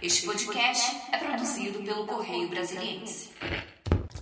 [0.00, 3.30] Este podcast é produzido pelo Correio Brasiliense.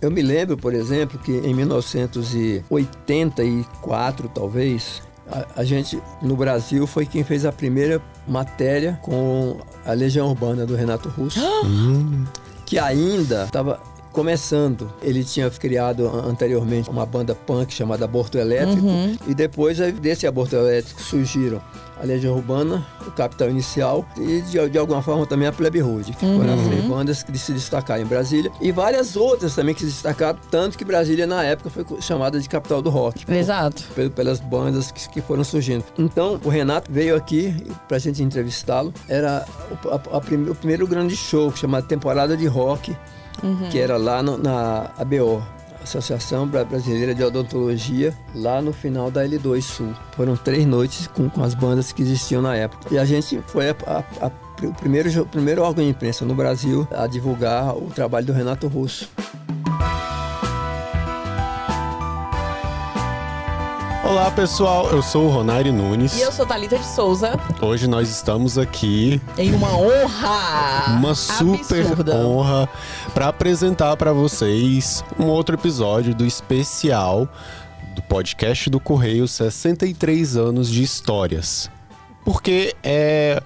[0.01, 7.05] Eu me lembro, por exemplo, que em 1984, talvez, a, a, gente no Brasil foi
[7.05, 11.39] quem fez a primeira matéria com a Legião Urbana do Renato Russo,
[12.65, 13.79] que ainda estava
[14.21, 14.91] começando.
[15.03, 19.15] Ele tinha criado anteriormente uma banda punk chamada Aborto Elétrico Uhum.
[19.27, 21.61] e depois desse Aborto Elétrico surgiram
[22.01, 26.13] a Legião Urbana, o Capital Inicial e de, de alguma forma também a Plebe Rude,
[26.13, 29.81] que foram as três bandas que se destacaram em Brasília e várias outras também que
[29.81, 33.23] se destacaram, tanto que Brasília na época foi chamada de capital do rock.
[33.31, 33.83] Exato.
[33.95, 35.83] Pel- Pelas bandas que, que foram surgindo.
[35.97, 37.53] Então, o Renato veio aqui
[37.87, 38.91] pra gente entrevistá-lo.
[39.07, 39.45] Era
[39.83, 42.95] o, a- a prime- o primeiro grande show, chamado Temporada de Rock,
[43.71, 45.43] que era lá no- na ABO.
[45.83, 49.93] Associação Bra- Brasileira de Odontologia, lá no final da L2 Sul.
[50.17, 52.93] Foram três noites com, com as bandas que existiam na época.
[52.93, 54.31] E a gente foi a- a- a-
[54.65, 58.67] o primeiro, jo- primeiro órgão de imprensa no Brasil a divulgar o trabalho do Renato
[58.67, 59.09] Russo.
[64.07, 66.17] Olá pessoal, eu sou o Ronário Nunes.
[66.17, 71.85] E eu sou Thalita de Souza, Hoje nós estamos aqui, em uma honra uma super
[71.85, 72.15] absurda.
[72.15, 72.69] honra,
[73.13, 77.27] para apresentar para vocês um outro episódio do especial
[77.95, 81.69] do podcast do Correio 63 anos de histórias.
[82.23, 83.43] Porque é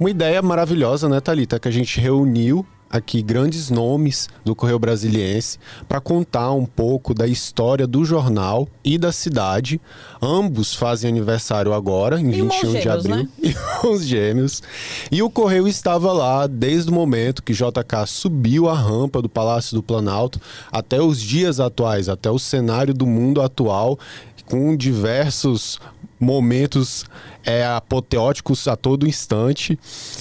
[0.00, 5.58] uma ideia maravilhosa, né, Thalita, que a gente reuniu aqui grandes nomes do Correio Brasiliense
[5.88, 9.80] para contar um pouco da história do jornal e da cidade.
[10.20, 13.16] Ambos fazem aniversário agora, em Irmãos 21 de gêmeos, abril.
[13.16, 13.28] né?
[13.82, 14.62] Irmãos gêmeos.
[15.10, 19.74] E o Correio estava lá desde o momento que JK subiu a rampa do Palácio
[19.74, 20.38] do Planalto
[20.70, 23.98] até os dias atuais, até o cenário do mundo atual,
[24.44, 25.80] com diversos
[26.22, 27.04] momentos
[27.44, 29.78] é, apoteóticos a todo instante.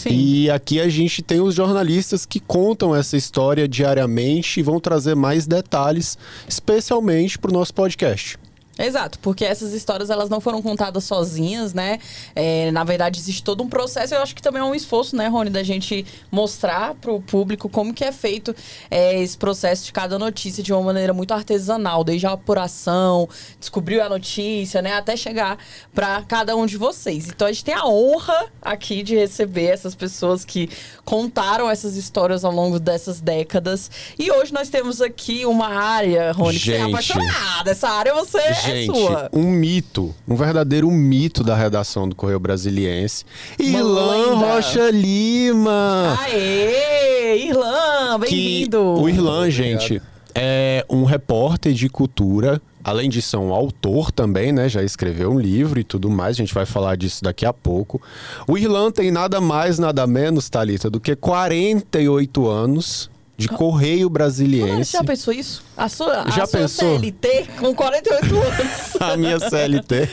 [0.09, 5.15] E aqui a gente tem os jornalistas que contam essa história diariamente e vão trazer
[5.15, 8.37] mais detalhes, especialmente para o nosso podcast.
[8.79, 11.99] Exato, porque essas histórias elas não foram contadas sozinhas, né?
[12.33, 14.15] É, na verdade, existe todo um processo.
[14.15, 17.67] Eu acho que também é um esforço, né, Rony, da gente mostrar para o público
[17.67, 18.55] como que é feito
[18.89, 23.27] é, esse processo de cada notícia de uma maneira muito artesanal, desde a apuração,
[23.59, 25.57] descobriu a notícia, né, até chegar
[25.93, 27.27] para cada um de vocês.
[27.27, 30.69] Então a gente tem a honra aqui de receber essas pessoas que
[31.03, 33.91] contaram essas histórias ao longo dessas décadas.
[34.17, 36.89] E hoje nós temos aqui uma área, Rony, que é Gente.
[36.89, 37.71] apaixonada.
[37.71, 39.29] Essa área você é Gente, sua.
[39.33, 43.25] um mito, um verdadeiro mito da redação do Correio Brasiliense.
[43.59, 44.35] Irlan.
[44.35, 46.17] Rocha Lima!
[46.21, 47.47] Aê!
[47.47, 48.79] Irlan, bem-vindo!
[48.79, 50.01] o Irlan, gente,
[50.35, 52.61] é um repórter de cultura.
[52.83, 54.67] Além de ser um autor também, né?
[54.67, 56.35] Já escreveu um livro e tudo mais.
[56.35, 58.01] A gente vai falar disso daqui a pouco.
[58.47, 63.10] O Irlan tem nada mais, nada menos, Thalita, do que 48 anos
[63.41, 64.85] de Correio Brasiliense.
[64.91, 65.63] você já pensou isso?
[65.77, 66.99] A sua, Já a sua pensou?
[66.99, 68.91] CLT com 48 anos.
[69.01, 70.07] A minha CLT.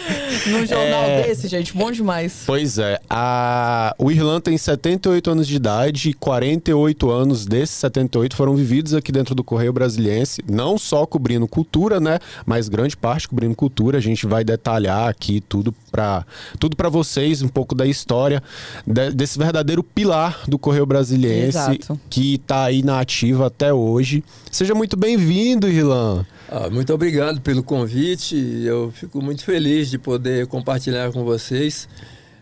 [0.47, 1.22] Num jornal É.
[1.22, 2.43] desse, gente, bom demais.
[2.47, 3.94] Pois é, a...
[3.99, 9.12] o Irlan tem 78 anos de idade e 48 anos desses 78 foram vividos aqui
[9.12, 13.99] dentro do Correio Brasiliense, não só cobrindo cultura, né, mas grande parte cobrindo cultura.
[13.99, 16.25] A gente vai detalhar aqui tudo para
[16.59, 18.43] tudo para vocês, um pouco da história
[18.87, 22.00] de- desse verdadeiro pilar do Correio Brasiliense Exato.
[22.09, 24.23] que tá aí na ativa até hoje.
[24.51, 26.25] Seja muito bem-vindo, Irlan.
[26.51, 28.37] Ah, muito obrigado pelo convite.
[28.65, 31.89] Eu fico muito feliz de poder compartilhar com vocês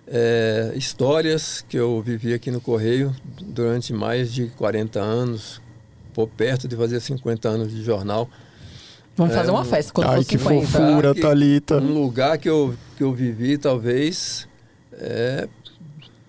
[0.07, 5.61] é, histórias que eu vivi aqui no Correio durante mais de 40 anos,
[6.15, 8.29] por perto de fazer 50 anos de jornal.
[9.17, 10.67] Vamos É, fazer uma um- festa quando Ai, for que 50.
[10.67, 11.15] fofura.
[11.15, 11.79] que- Thalita.
[11.79, 14.47] Um lugar que eu, que eu vivi, talvez,
[14.93, 15.49] é,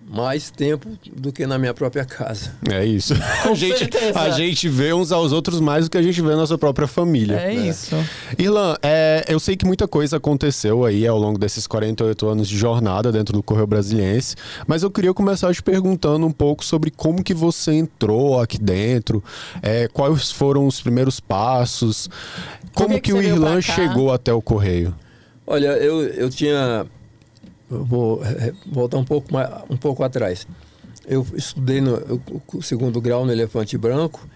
[0.09, 2.53] mais tempo do que na minha própria casa.
[2.71, 3.13] É isso.
[3.43, 4.19] A gente, certeza.
[4.19, 6.87] a gente vê uns aos outros mais do que a gente vê na nossa própria
[6.87, 7.35] família.
[7.37, 7.95] É isso.
[8.37, 12.57] Irlan, é, eu sei que muita coisa aconteceu aí ao longo desses 48 anos de
[12.57, 14.35] jornada dentro do Correio Brasiliense,
[14.65, 19.23] mas eu queria começar te perguntando um pouco sobre como que você entrou aqui dentro,
[19.61, 22.09] é, quais foram os primeiros passos,
[22.73, 24.93] como que que, que o Irlan chegou até o Correio.
[25.45, 26.85] Olha, eu, eu tinha.
[27.69, 30.47] Eu vou eh, voltar um pouco, mais, um pouco atrás.
[31.07, 34.27] Eu estudei no o- o segundo grau no Elefante Branco.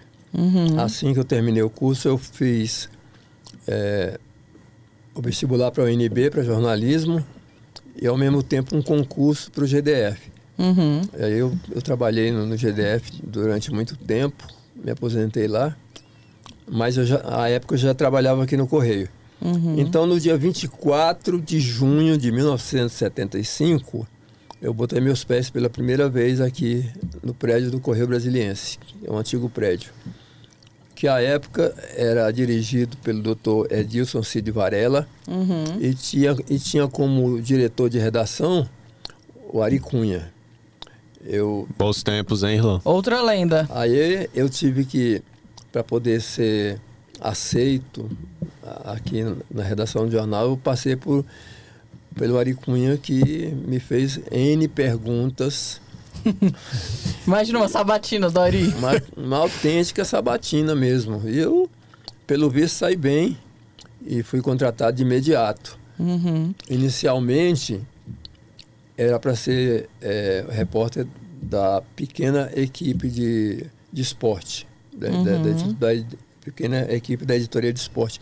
[0.80, 2.88] Assim que eu terminei o curso, eu fiz
[3.66, 4.18] eh,
[5.14, 7.24] o vestibular para o UNB, para jornalismo,
[8.00, 10.30] e ao mesmo tempo um concurso para o GDF.
[10.58, 11.02] Uhum.
[11.18, 15.76] Aí eu, eu trabalhei no, no GDF durante muito tempo, me aposentei lá,
[16.66, 19.08] mas eu já, à época eu já trabalhava aqui no Correio.
[19.76, 24.06] Então, no dia 24 de junho de 1975,
[24.60, 26.88] eu botei meus pés pela primeira vez aqui
[27.22, 29.90] no prédio do Correio Brasiliense, que é um antigo prédio,
[30.94, 33.72] que à época era dirigido pelo Dr.
[33.72, 35.08] Edilson Cid Varela
[35.80, 38.68] e, tinha, e tinha como diretor de redação
[39.52, 40.32] o Ari Cunha.
[41.24, 42.80] Eu, Bons tempos, hein, Irlan?
[42.84, 43.68] Outra lenda.
[43.70, 45.22] aí eu tive que,
[45.72, 46.80] para poder ser
[47.22, 48.08] aceito
[48.84, 51.24] aqui na redação do jornal, eu passei por
[52.14, 55.80] pelo Ari Cunha que me fez N perguntas
[57.26, 58.66] Imagina uma sabatina do Ari.
[58.76, 61.22] uma, uma autêntica sabatina mesmo.
[61.28, 61.68] E eu,
[62.26, 63.36] pelo visto, saí bem
[64.06, 65.76] e fui contratado de imediato.
[65.98, 66.54] Uhum.
[66.68, 67.80] Inicialmente,
[68.96, 71.06] era para ser é, repórter
[71.42, 77.72] da pequena equipe de, de esporte, da, da- da da ed- pequena equipe da editoria
[77.72, 78.20] de esporte,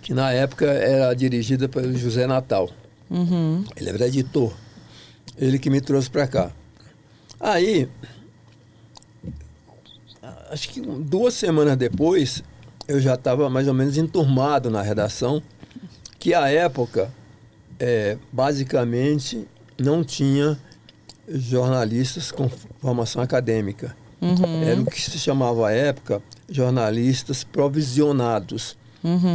[0.00, 2.70] que na época era dirigida pelo José Natal.
[3.10, 3.64] Uhum.
[3.76, 4.52] Ele era editor.
[5.36, 6.52] Ele que me trouxe para cá.
[7.38, 7.88] Aí,
[10.50, 12.42] acho que duas semanas depois,
[12.86, 15.42] eu já estava mais ou menos enturmado na redação,
[16.18, 17.10] que à época,
[17.78, 19.46] é, basicamente,
[19.78, 20.58] não tinha
[21.28, 22.48] jornalistas com
[22.80, 23.96] formação acadêmica.
[24.66, 28.76] Era o que se chamava à época jornalistas provisionados.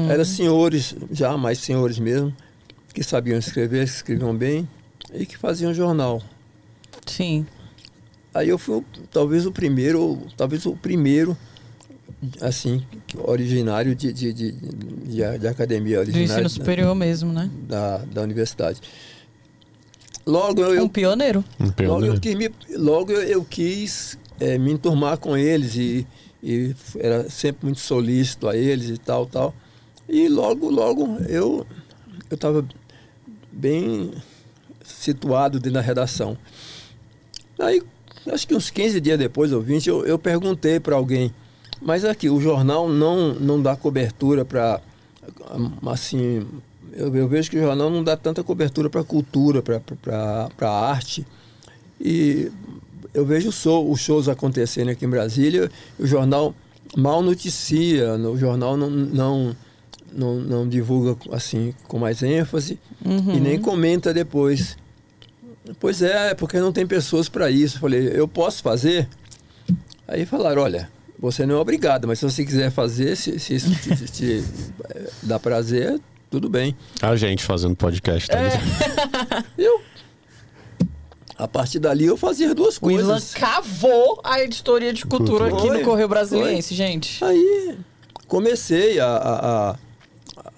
[0.10, 2.32] Eram senhores, já mais senhores mesmo,
[2.94, 4.68] que sabiam escrever, que escreviam bem
[5.14, 6.22] e que faziam jornal.
[7.06, 7.46] Sim.
[8.34, 11.36] Aí eu fui talvez o primeiro, ou talvez o primeiro,
[12.42, 12.84] assim,
[13.24, 17.50] originário de, de, de, de, de academia, Do ensino da- superior mesmo, né?
[17.68, 18.82] da, da universidade.
[20.26, 21.44] Logo eu, Um pioneiro.
[21.60, 22.16] Um logo pioneiro.
[22.16, 26.06] eu quis, me, logo eu, eu quis eh, me enturmar com eles e,
[26.46, 29.54] e era sempre muito solícito a eles e tal, tal.
[30.08, 31.66] E logo, logo eu
[32.30, 32.66] eu estava
[33.52, 34.12] bem
[34.84, 36.38] situado dentro da redação.
[37.60, 37.82] Aí,
[38.32, 41.34] acho que uns 15 dias depois, ou 20, eu, eu perguntei para alguém,
[41.82, 44.82] mas aqui, o jornal não, não dá cobertura para,
[45.88, 46.46] assim,
[46.94, 51.26] eu, eu vejo que o jornal não dá tanta cobertura para cultura, para arte.
[52.00, 52.52] E
[53.16, 56.54] eu vejo os show- os shows acontecendo aqui em Brasília, o jornal
[56.96, 59.56] mal noticia, o jornal não, não,
[60.14, 64.78] não, não divulga assim com mais ênfase e nem comenta depois.
[65.80, 67.78] Pois é, é porque não tem pessoas para isso.
[67.78, 69.08] Eu falei, eu posso fazer?
[70.08, 70.90] Aí falaram, olha,
[71.20, 74.44] você não é obrigado, mas se você quiser fazer, se, se isso te, te- te,
[74.94, 76.76] eh, dá prazer, tudo bem.
[77.02, 79.46] A gente fazendo podcast, tá ligado?
[79.58, 79.82] Eu,
[81.38, 83.34] a partir dali, eu fazia as duas O Ilan coisas.
[83.34, 85.58] cavou a editoria de cultura Cultura.
[85.60, 87.24] aqui Foi, no Correio Brasiliense, gente.
[87.24, 87.78] Aí
[88.28, 89.08] comecei a.
[89.08, 89.76] a- a-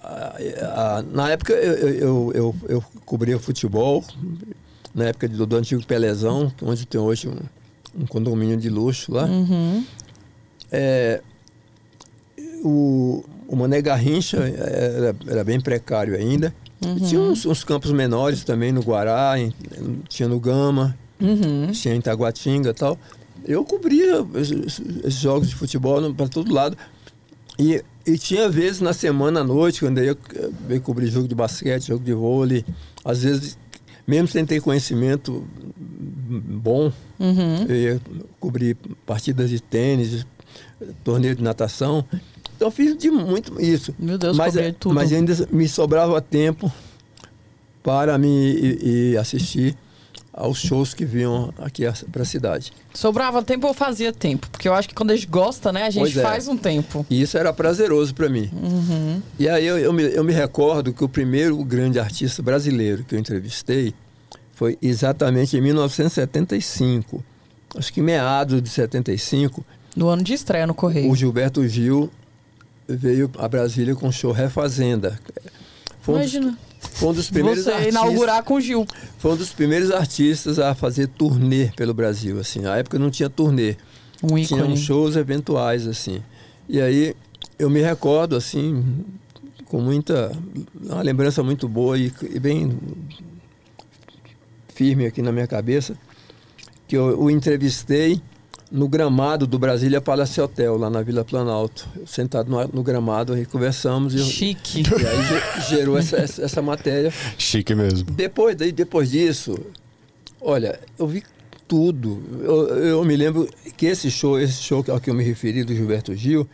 [0.02, 4.02] a- a- na época eu, eu, eu, eu cobria futebol,
[4.94, 9.24] na época do, do antigo Pelezão, onde tem hoje um, um condomínio de luxo lá.
[9.26, 9.84] Uhum.
[10.70, 11.20] É,
[12.64, 16.54] o, o Mané Garrincha era, era bem precário ainda.
[16.80, 19.52] E Tinha uns, uns campos menores também no Guará, em-
[20.08, 21.72] tinha no Gama, Uhum.
[21.72, 22.96] tinha em Taguatinga e tal.
[23.44, 26.76] Eu cobria esses, esses jogos de futebol para todo lado.
[27.58, 31.26] E, e tinha vezes na semana à noite, quando eu ia, eh, ia cobrir jogo
[31.26, 32.64] de basquete, jogo de vôlei,
[33.04, 33.58] às vezes,
[34.06, 35.44] mesmo sem ter conhecimento
[36.28, 37.64] bom, Uhum.
[37.68, 38.00] eu ia
[38.38, 40.24] cobrir partidas de tênis,
[41.02, 42.04] torneio de natação.
[42.58, 43.94] Então fiz de muito isso.
[43.96, 44.92] Meu Deus, mas, eh, tudo.
[44.92, 46.70] mas ainda me sobrava tempo
[47.84, 49.76] para me ir, ir assistir
[50.32, 52.72] aos shows que vinham aqui para a cidade.
[52.92, 54.50] Sobrava tempo ou fazia tempo?
[54.50, 56.22] Porque eu acho que quando a gente gosta, né, a gente é.
[56.22, 57.06] faz um tempo.
[57.08, 58.50] E isso era prazeroso para mim.
[58.52, 59.22] Uhum.
[59.38, 63.14] E aí eu, eu me, eu me recordo que o primeiro grande artista brasileiro que
[63.14, 63.94] eu entrevistei
[64.52, 67.24] foi exatamente em 1975.
[67.76, 71.08] Acho que meados de 75, No ano de estreia no Correio.
[71.08, 72.10] o Gilberto Gil
[72.88, 75.18] veio a Brasília com o show Refazenda.
[76.00, 76.58] Foi um, dos, Imagina.
[76.80, 78.86] foi um dos primeiros Você artistas, inaugurar com o Gil.
[79.18, 82.60] foi um dos primeiros artistas a fazer turnê pelo Brasil, assim.
[82.60, 83.76] Na época não tinha turnê.
[84.22, 84.62] Um ícone.
[84.62, 86.20] uns shows eventuais assim
[86.68, 87.14] e aí
[87.56, 89.04] eu me recordo assim
[89.66, 90.32] com muita
[90.74, 92.76] uma lembrança muito boa e, e bem
[94.74, 95.96] firme aqui na minha cabeça
[96.88, 98.20] que eu o entrevistei
[98.70, 103.32] no gramado do Brasília Palace Hotel lá na Vila Planalto Eu sentado no, no gramado
[103.32, 104.82] aí conversamos e, Chique.
[104.82, 108.10] e aí ge- gerou essa, essa, essa matéria Chique mesmo.
[108.10, 109.58] depois, daí, depois disso,
[110.40, 111.22] olha, eu vi
[111.66, 112.22] tudo.
[112.42, 115.74] Eu, eu me lembro que esse show, esse show ao que eu me referi do
[115.74, 116.48] Gilberto Gil,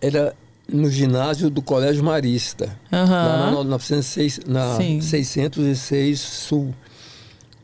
[0.00, 0.34] era
[0.68, 3.08] no ginásio do Colégio Marista, Aham.
[3.08, 5.00] lá na, 906, na Sim.
[5.00, 6.74] 606 Sul.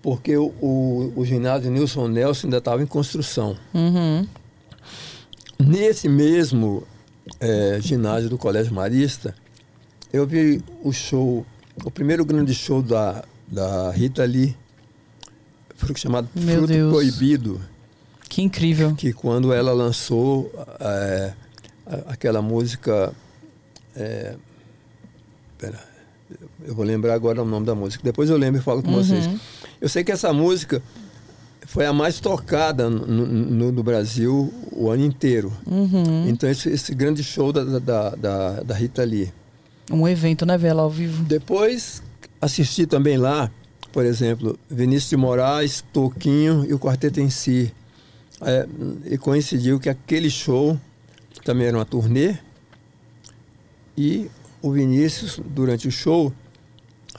[0.03, 3.57] Porque o, o, o ginásio Nilson Nelson ainda estava em construção.
[3.73, 4.27] Uhum.
[5.59, 6.83] Nesse mesmo
[7.39, 9.35] é, ginásio do Colégio Marista,
[10.13, 11.47] eu vi o show,
[11.85, 14.57] o primeiro grande show da, da Rita Lee,
[15.77, 16.93] foi chamado Meu Fruto Deus.
[16.93, 17.61] Proibido,
[18.29, 18.95] Que incrível.
[18.95, 21.33] que quando ela lançou é,
[22.07, 23.13] aquela música.
[23.95, 24.37] É,
[25.59, 25.79] pera,
[26.65, 28.03] eu vou lembrar agora o nome da música.
[28.05, 29.29] Depois eu lembro e falo com vocês.
[29.83, 30.81] Eu sei que essa música
[31.67, 35.53] foi a mais tocada no, no- no Brasil o ano inteiro.
[35.67, 36.29] Uhum.
[36.29, 39.33] Então, esse, esse grande show da, da, da, da Rita Lee.
[39.91, 41.25] Um evento, né, Vela, ao vivo.
[41.25, 42.01] Depois
[42.41, 43.51] assisti também lá,
[43.93, 47.73] por exemplo, Vinícius de Moraes, Toquinho e o Quarteto em Si.
[48.41, 48.67] É,
[49.07, 50.79] e coincidiu que aquele show
[51.45, 52.37] também era uma turnê
[53.97, 56.33] e o Vinícius, durante o show,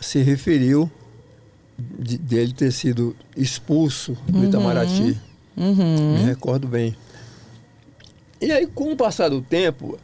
[0.02, 0.90] se referiu
[1.78, 5.18] de- dele ter sido expulso do Itamaraty.
[5.56, 6.18] Uhum.
[6.18, 6.96] Me recordo bem.
[8.42, 9.98] E aí, com o passar do tempo,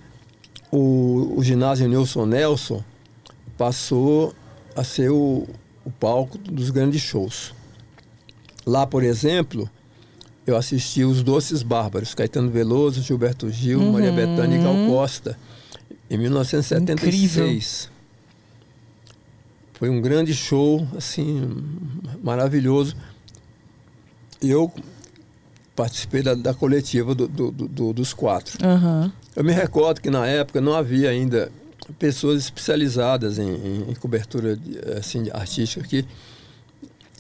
[0.72, 2.84] o, o ginásio Nilson Nelson
[3.58, 4.34] passou
[4.76, 5.46] a ser o,
[5.84, 7.54] o palco dos grandes shows.
[8.66, 9.70] Lá, por exemplo,
[10.48, 15.38] eu assisti os Doces Bárbaros, Caetano Veloso, Gilberto Gil, Maria Bethânia e Gal Costa,
[16.10, 17.90] em 1976.
[19.80, 21.50] Foi um grande show, assim,
[22.22, 22.96] maravilhoso.
[24.42, 24.70] Eu
[25.76, 28.58] participei da, da coletiva do- do- do- do- dos quatro.
[28.66, 29.12] Aham.
[29.36, 31.50] Eu me recordo que na época não havia ainda
[31.98, 34.60] pessoas especializadas em, em- em cobertura
[34.98, 36.06] assim, artística aqui.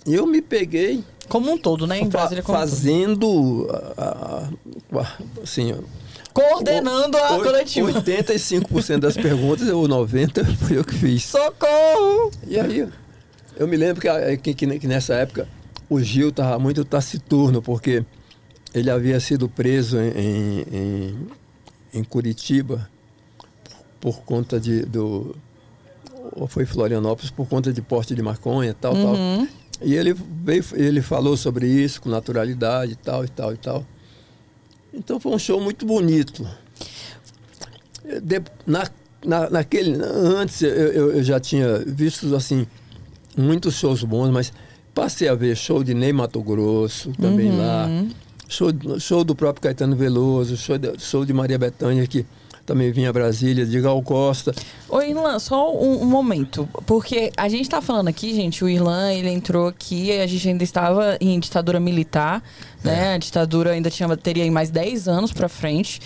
[0.06, 2.00] E eu me peguei Como um todo, né?
[2.00, 2.70] Em Brasília como um todo.
[2.70, 4.50] fazendo a-
[5.00, 5.74] a- assim,
[6.40, 7.92] Coordenando a oit- coletiva.
[7.94, 11.24] 85% das perguntas, ou 90% fui eu que fiz.
[11.26, 12.32] Socorro!
[12.48, 12.88] E aí,
[13.58, 15.48] eu me lembro que, a- que- que- nessa época
[15.90, 18.06] o Gil estava muito taciturno, porque
[18.74, 21.28] ele havia sido preso em, em, em-
[21.96, 22.90] em Curitiba
[24.00, 24.84] por conta de.
[24.84, 25.36] Do,
[26.34, 29.16] ou foi Florianópolis por conta de porte de maconha tal, tal.
[29.82, 33.86] E ele veio, ele falou sobre isso com naturalidade e tal, e tal, e tal.
[34.94, 36.48] Então foi um show muito bonito.
[38.24, 38.90] De- na,
[39.24, 42.66] na, naquele, antes eu, eu, já tinha visto assim
[43.38, 44.52] muitos shows bons, mas
[44.94, 47.88] passei a ver show de Ney Mato Grosso também lá,
[48.48, 48.70] show,
[49.00, 52.26] show do próprio Caetano Veloso, show de, show de Maria Bethânia que
[52.70, 54.54] também vinha a Brasília, de Gal Costa.
[54.88, 56.70] Ô, Irlan, só um, um momento.
[56.86, 60.64] Porque a gente tá falando aqui, gente, o Irlan, ele entrou aqui, a gente ainda
[60.64, 62.44] estava em ditadura militar,
[62.84, 63.16] né?
[63.16, 66.00] A ditadura ainda tinha, teria mais 10 anos pra frente.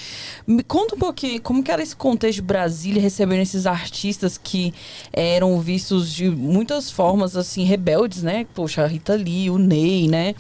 [0.48, 4.74] Me conta um pouquinho, como que era esse contexto de Brasília, recebendo esses artistas que
[5.12, 8.48] eram vistos de muitas formas, assim, rebeldes, né?
[8.54, 10.34] Poxa, a Rita Lee, o Ney, né?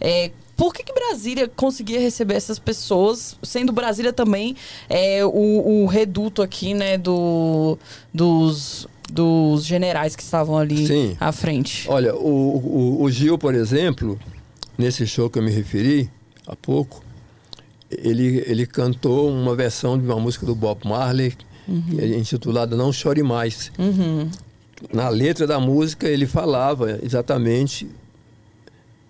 [0.00, 4.56] É, por que, que Brasília conseguia receber essas pessoas, sendo Brasília também
[4.88, 7.78] é, o, o reduto aqui, né, do,
[8.12, 11.16] dos, dos generais que estavam ali Sim.
[11.18, 11.86] à frente?
[11.88, 14.18] Olha, o, o, o Gil, por exemplo,
[14.78, 16.10] nesse show que eu me referi
[16.46, 17.02] há pouco,
[17.90, 22.92] ele, ele cantou uma versão de uma música do Bob Marley, que é intitulada Não
[22.92, 23.72] Chore Mais.
[23.78, 24.30] Uhum.
[24.92, 27.88] Na letra da música, ele falava exatamente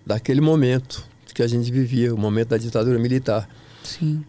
[0.06, 3.48] daquele momento que a gente vivia, o momento da ditadura militar.
[3.82, 4.24] Sim.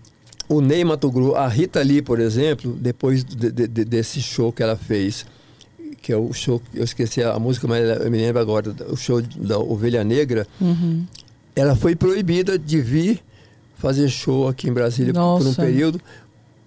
[0.50, 4.52] O Ney Mato Grosso, a Rita Lee, por exemplo, depois de- de- de- desse show
[4.52, 5.26] que ela fez,
[6.02, 9.22] que é o show, eu esqueci a música, mas eu me lembro agora, o show
[9.22, 11.06] da Ovelha Negra, Uhum.
[11.56, 13.22] ela foi proibida de vir
[13.76, 15.62] fazer show aqui em Brasília por um Nossa.
[15.62, 16.00] período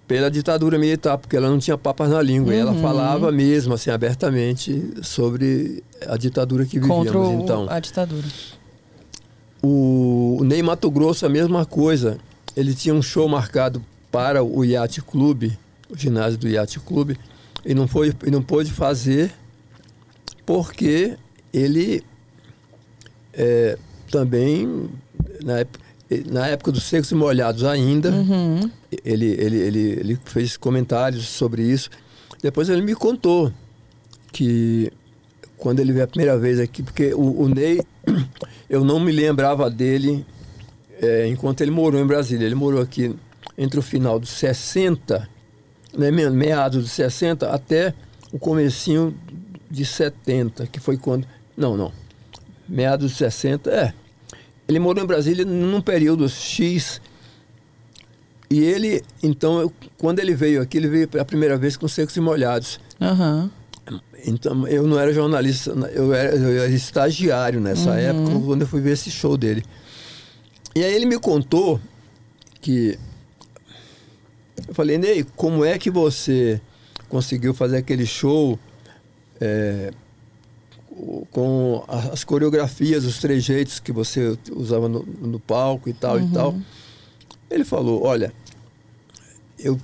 [0.07, 2.53] pela ditadura militar, porque ela não tinha papas na língua.
[2.53, 2.81] E ela Uhum.
[2.81, 7.05] falava mesmo, assim, abertamente sobre a ditadura que vivíamos.
[7.05, 8.25] Contra o- então, a ditadura.
[9.61, 12.17] O Ney Mato Grosso, a mesma coisa.
[12.55, 15.57] Ele tinha um show marcado para o Yacht Clube,
[15.89, 17.17] o ginásio do Yacht Clube,
[17.65, 19.31] e não, foi, e não pôde fazer
[20.45, 21.15] porque
[21.53, 22.03] ele
[23.33, 23.77] é,
[24.09, 24.89] também,
[25.43, 25.79] na época,
[26.27, 28.69] na época dos secos e molhados ainda, Uhum.
[29.05, 31.89] ele, ele, ele, ele fez comentários sobre isso.
[32.41, 33.51] Depois ele me contou
[34.31, 34.91] que
[35.57, 37.81] quando ele veio a primeira vez aqui, porque o, o Ney,
[38.69, 40.25] eu não me lembrava dele
[41.01, 42.45] é, enquanto ele morou em Brasília.
[42.45, 43.15] Ele morou aqui
[43.57, 45.27] entre o final dos 60,
[45.97, 47.93] né, me- meados dos 60, até
[48.31, 49.15] o comecinho
[49.69, 51.27] de 70, que foi quando...
[51.57, 51.91] Não, não.
[52.67, 53.93] Meados dos 60, é.
[54.67, 57.01] Ele morou em Brasília num período X
[58.51, 62.15] e ele, então, eu- quando ele veio aqui, ele veio a primeira vez com secos
[62.15, 62.79] e molhados.
[62.99, 63.49] Aham.
[64.25, 68.81] Então, eu não era jornalista, eu era, eu era estagiário nessa época, quando eu fui
[68.81, 69.63] ver esse show dele.
[70.75, 71.79] E aí ele me contou
[72.61, 72.97] que.
[74.67, 76.61] Eu falei, Ney, como é que você
[77.07, 78.59] conseguiu fazer aquele show
[79.39, 79.91] é,
[81.31, 86.55] com as coreografias, os trejeitos que você usava no, no palco e tal e tal?
[87.49, 88.31] Ele falou, olha,
[89.57, 89.79] eu,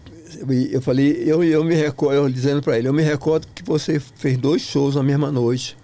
[0.71, 3.99] eu falei, eu, eu me recordo, eu dizendo para ele, eu me recordo que você
[3.99, 5.77] fez dois shows na mesma noite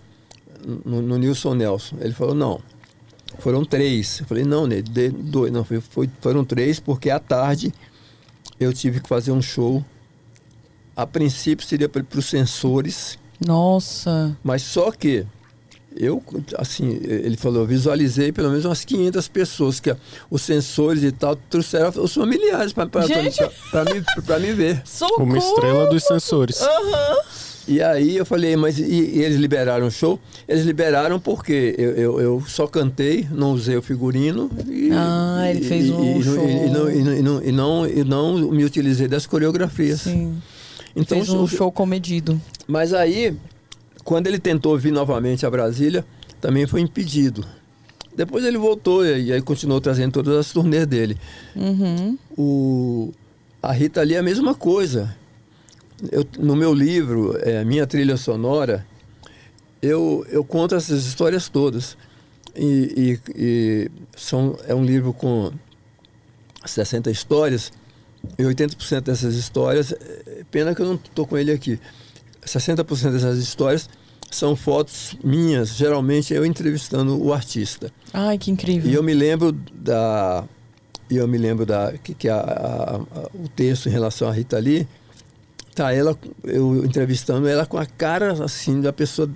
[0.86, 1.98] no, no Nilson Nelson.
[2.00, 2.60] Ele falou, não,
[3.40, 4.20] foram três.
[4.20, 5.52] Eu falei, não, Ney, de- dois.
[5.52, 5.82] Não, foi-
[6.22, 7.74] foram três, porque à tarde
[8.60, 9.84] eu tive que fazer um show.
[10.96, 14.38] A princípio seria para os sensores, Nossa.
[14.44, 15.26] mas só que
[15.96, 16.22] eu,
[16.58, 19.96] assim, ele falou, eu visualizei pelo menos umas 500 pessoas, que
[20.30, 24.82] os sensores e tal trouxeram os familiares para me, pra me ver.
[24.86, 25.24] Socorro!
[25.24, 26.62] Uma estrela dos sensores.
[26.62, 27.18] Aham.
[27.68, 30.20] E aí eu falei, mas e, e eles liberaram o show?
[30.48, 34.50] Eles liberaram porque eu, eu, eu só cantei, não usei o figurino.
[34.68, 36.50] E, Ah, ele e- fez e, um e, show.
[36.50, 40.02] E, não, e, não, e, não, e, me utilizei das coreografias.
[40.02, 40.42] Sim.
[40.96, 42.42] Então, Fez um show comedido.
[42.68, 43.38] Mas aí,
[44.04, 46.06] quando ele tentou vir novamente a Brasília,
[46.40, 47.46] também foi impedido.
[48.16, 51.18] Depois ele voltou e aí continuou trazendo todas as turnês dele.
[51.56, 52.18] Uhum.
[52.38, 53.12] O,
[53.62, 55.16] a Rita ali é a mesma coisa.
[56.12, 58.86] Eu, no meu livro, é, Minha Trilha Sonora,
[59.82, 61.96] eu, eu conto essas histórias todas.
[62.56, 65.52] E, e- e são, é um livro com
[66.66, 67.72] 60 histórias,
[68.38, 71.80] e 80% dessas histórias, é, pena que eu não estou com ele aqui,
[72.46, 73.90] 60% dessas histórias
[74.30, 77.92] são fotos minhas, geralmente eu entrevistando o artista.
[78.14, 78.90] Ai, que incrível.
[78.90, 80.46] E eu me lembro da.
[81.10, 81.94] e Eu me lembro da.
[82.04, 84.88] que, que a- a- a- o texto em relação à Rita Lee,
[85.76, 89.30] tá ela, eu entrevistando ela com a cara assim da pessoa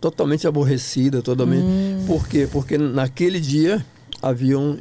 [0.00, 2.04] totalmente aborrecida, totalmente.
[2.06, 2.48] Por quê?
[2.50, 3.84] Porque naquele dia
[4.22, 4.78] haviam,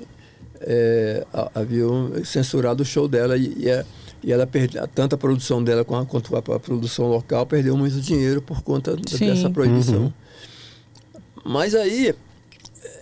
[0.62, 3.86] é, haviam censurado o show dela e, e, é-
[4.28, 8.42] e ela perdeu, tanto a produção dela quanto a, a, produção local perdeu muito dinheiro
[8.42, 9.28] por conta Sim.
[9.28, 10.02] dessa proibição.
[10.02, 10.14] Uhum.
[11.46, 12.14] Mas aí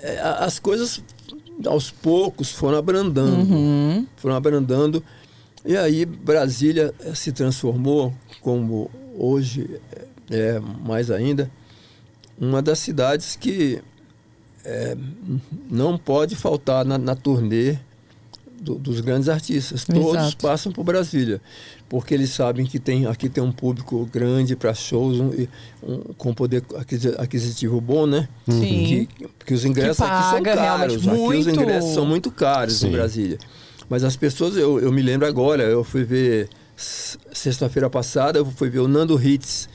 [0.03, 1.01] é, as coisas
[1.65, 4.05] aos poucos foram abrandando, Uhum.
[4.17, 5.03] foram abrandando
[5.65, 9.81] e aí Brasília eh, se transformou como hoje
[10.29, 11.49] é mais ainda
[12.39, 13.81] uma das cidades que
[14.63, 14.95] é,
[15.71, 17.79] não pode faltar na, na turnê
[18.61, 19.85] do- dos grandes artistas.
[19.85, 20.37] Todos Exato.
[20.37, 21.41] passam por Brasília,
[21.89, 25.49] porque eles sabem que tem, aqui tem um público grande para shows, um, e
[25.83, 28.27] um- com poder aquisi- aquisitivo bom, né?
[28.49, 29.07] Sim.
[29.17, 30.95] Que, que os ingressos Que aqui são paga caros.
[30.95, 31.49] Aqui os muito.
[31.49, 32.87] ingressos são muito caros Sim.
[32.87, 33.37] em Brasília.
[33.89, 36.49] Mas as pessoas, eu, eu me lembro agora, eu fui ver
[37.31, 39.69] sexta-feira passada, eu fui ver o Nando Hits.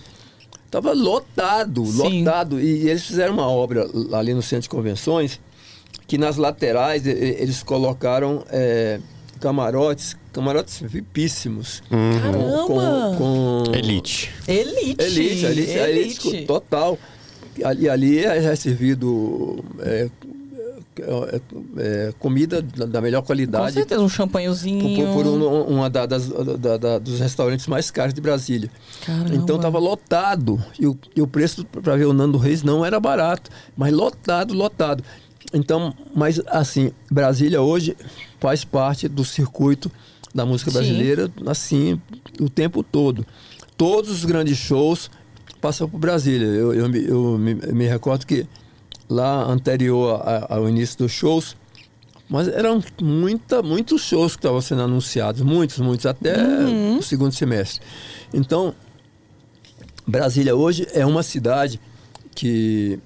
[0.70, 2.24] Tava lotado, Sim.
[2.24, 2.60] lotado.
[2.60, 5.40] E, eles fizeram uma obra ali no centro de convenções
[6.10, 8.98] que nas laterais eles colocaram é,
[9.38, 11.84] camarotes, camarotes vipíssimos.
[11.88, 12.66] Caramba!
[12.66, 14.28] Com, com- Elite.
[14.48, 14.96] Elite.
[15.00, 16.98] Elite, elite, elite total.
[17.62, 20.08] Ali, ali é servido é,
[20.98, 21.40] é,
[21.78, 25.12] é, comida da melhor Com qualidade certeza, um por, champanhezinho.
[25.12, 28.68] por um- uma da- das, da- da- dos restaurantes mais caros de Brasília.
[29.06, 29.32] Caramba.
[29.32, 30.60] Então estava lotado.
[30.76, 34.52] E o, e o preço para ver o Nando Reis não era barato, mas lotado,
[34.54, 35.04] lotado.
[35.52, 37.96] Então, mas assim, Brasília hoje
[38.38, 39.90] faz parte do circuito
[40.34, 40.76] da música Sim.
[40.78, 42.00] brasileira, assim,
[42.40, 43.26] o tempo todo.
[43.76, 45.10] Todos os grandes shows
[45.60, 46.46] passam por Brasília.
[46.46, 48.46] Eu, eu, me, eu me, me recordo que
[49.08, 51.56] lá anterior a- ao início dos shows,
[52.28, 56.36] mas eram muita, muitos shows que estavam sendo anunciados, muitos, muitos, até
[56.96, 57.80] o segundo semestre.
[58.32, 58.72] Então,
[60.06, 61.80] Brasília hoje é uma cidade
[62.36, 63.00] que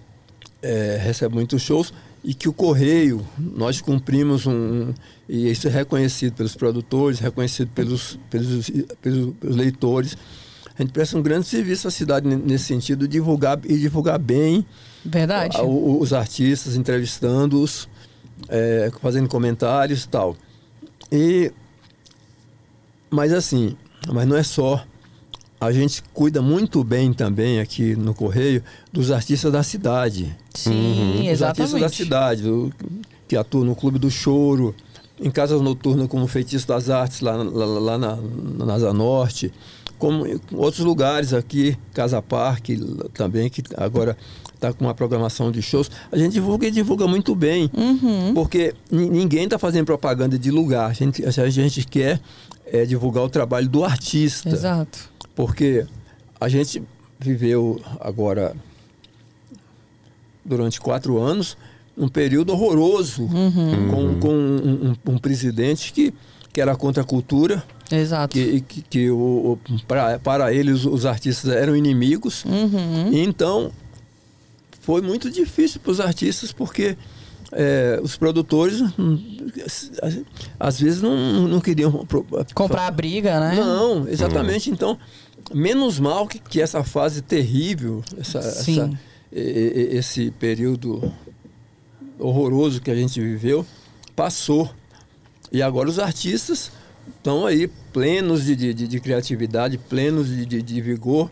[0.63, 1.93] é, recebe muitos shows
[2.25, 4.93] e que o Correio, nós cumprimos um.
[5.29, 10.17] E isso é reconhecido pelos produtores, reconhecido pelos, pelos, pelos, pelos leitores.
[10.77, 14.67] A gente presta um grande serviço à cidade ne- nesse sentido, divulgar e divulgar bem
[15.05, 15.57] Verdade.
[15.57, 17.89] a- o- os artistas, entrevistando-os,
[18.49, 20.37] é, fazendo comentários e tal.
[21.13, 21.53] E,
[23.11, 23.77] mas assim,
[24.13, 24.85] mas não é só.
[25.67, 30.35] A gente cuida muito bem também aqui no Correio dos artistas da cidade.
[30.55, 31.97] Sim, Os artistas da exatamente.
[31.97, 32.43] cidade,
[33.27, 34.75] que atuam no Clube do Choro,
[35.21, 38.19] em casas noturnas como Feitiço das Artes, lá, lá, lá na,
[38.65, 39.53] na Asa Norte,
[39.99, 42.77] como em outros lugares aqui, Casa Parque
[43.15, 44.17] também, que agora
[44.55, 45.91] está com uma programação de shows.
[46.11, 48.35] A gente divulga e divulga muito bem, Uhum.
[48.35, 50.91] porque ni- ninguém está fazendo propaganda de lugar.
[50.91, 52.21] A gente, a gente quer
[52.67, 55.11] é, divulgar o trabalho do artista Exato.
[55.35, 55.87] Porque
[56.41, 56.83] a gente
[57.19, 58.55] viveu agora
[60.45, 61.57] durante quatro anos
[61.97, 63.89] um período horroroso Uhum.
[63.91, 66.13] com, com um, um- um presidente que,
[66.53, 68.33] que era contra a cultura, Exato.
[68.35, 72.45] que, que, que o, pra- para eles os artistas eram inimigos.
[72.45, 73.11] Uhum.
[73.13, 73.71] Então
[74.81, 76.97] foi muito difícil para os artistas porque
[77.53, 79.19] é, os produtores hum,
[80.59, 82.07] às vezes não, não queriam
[82.55, 83.55] Comprar a briga, né?
[83.57, 84.71] não, exatamente.
[84.71, 84.99] Então,
[85.53, 88.91] menos mal que, que essa fase terrível, essa, essa-
[89.33, 91.13] esse período
[92.19, 93.67] horroroso que a gente viveu,
[94.15, 94.71] passou.
[95.53, 96.71] E agora os artistas
[97.17, 101.31] estão aí plenos de, de, de- de criatividade, plenos de, de, de vigor,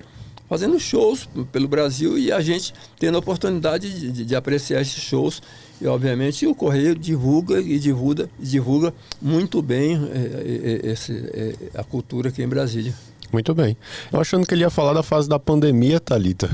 [0.52, 5.02] fazendo shows pelo Brasil e a gente tendo a oportunidade de, de- de apreciar esses
[5.02, 5.40] shows.
[5.80, 11.82] E, obviamente, o Correio divulga e divulga, divulga muito bem eh, eh, esse, eh, a
[11.82, 12.92] cultura aqui em Brasília.
[13.32, 13.76] Muito bem.
[14.12, 16.50] Eu achando que ele ia falar da fase da pandemia, Thalita.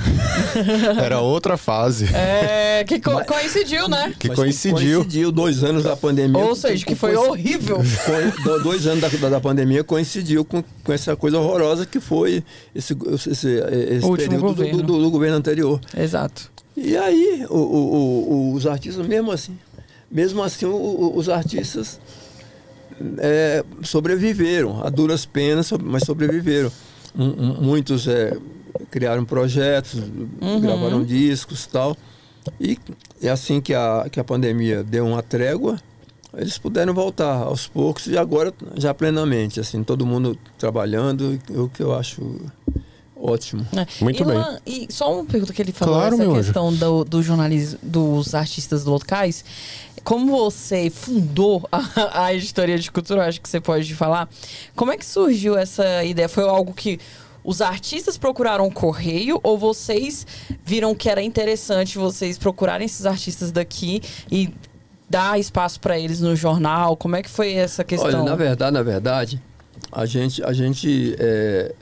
[1.03, 2.07] Era outra fase.
[2.15, 4.15] É, que co- Mas- coincidiu, né?
[4.19, 5.01] Que coincidiu.
[5.01, 6.39] Coincidiu dois anos da pandemia.
[6.43, 7.79] Ou seja, que foi horrível.
[8.45, 12.97] do- dois anos da, da, pandemia coincidiu com, com essa coisa horrorosa que foi esse,
[13.13, 14.83] esse, esse período do- governo.
[14.83, 15.81] Do, do governo anterior.
[15.97, 16.51] Exato.
[16.77, 19.59] E aí, o- o- o- os artistas, mesmo assim,
[20.09, 21.99] mesmo assim, o- o- os artistas
[23.19, 26.71] é, sobreviveram, a duras penas, mas sobreviveram.
[27.15, 28.37] Muitos é,
[28.91, 29.95] criaram projetos,
[30.41, 30.61] Uhum.
[30.61, 31.97] gravaram discos e tal.
[32.61, 32.79] E
[33.23, 35.79] é assim que a, que a pandemia deu uma trégua,
[36.37, 41.83] eles puderam voltar aos poucos e agora já plenamente, assim, todo mundo trabalhando, o que
[41.83, 42.41] eu acho
[43.21, 43.67] ótimo.
[43.77, 43.87] É.
[44.03, 44.37] Muito e, bem.
[44.67, 46.35] E só uma pergunta que ele falou, Claro, essa anjo.
[46.35, 49.45] questão do, do jornalismo, dos artistas locais.
[50.05, 51.83] Como você fundou a,
[52.25, 54.29] a editoria de cultura, acho que você pode falar.
[54.75, 56.29] Como é que surgiu essa ideia?
[56.29, 56.99] Foi algo que
[57.45, 60.27] os artistas procuraram o correio ou vocês
[60.65, 64.53] viram que era interessante vocês procurarem esses artistas daqui e
[65.09, 66.97] dar espaço para eles no jornal?
[66.97, 68.09] Como é que foi essa questão?
[68.09, 69.43] Olha, na verdade, na verdade,
[69.91, 71.75] a gente, a gente é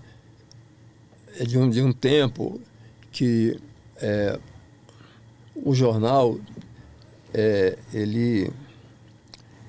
[1.45, 2.61] de, um, de um tempo
[3.13, 3.59] que
[4.01, 4.39] é,
[5.55, 6.39] o jornal
[7.35, 8.51] é, ele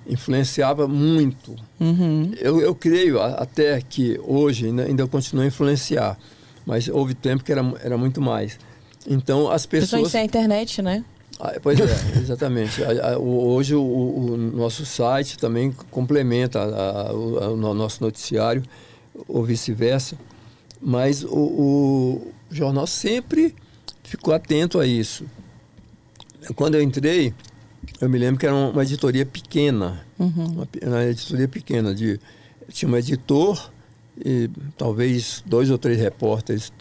[0.08, 1.56] influenciava muito.
[1.80, 2.32] Uhum.
[2.40, 6.18] Eu, eu creio até que hoje ainda, ainda continua a influenciar,
[6.66, 8.58] mas houve tempo que era, era muito mais.
[9.08, 11.04] Então as Principalmente pessoas sem a internet, né?
[11.40, 11.84] ah, Pois é,
[12.20, 12.82] exatamente.
[13.20, 18.64] Hoje o, o nosso site também complementa a- a- o, a- o nosso noticiário,
[19.28, 20.18] ou vice-versa,
[20.82, 23.54] mas o, o jornal sempre
[24.04, 25.26] ficou atento a isso.
[26.56, 27.34] Quando eu entrei,
[28.00, 30.06] eu me lembro que era uma, uma editoria pequena,
[30.48, 32.20] uma, pe- uma editoria pequena, de,
[32.70, 33.72] tinha um editor
[34.24, 36.72] e talvez dois ou três repórteres.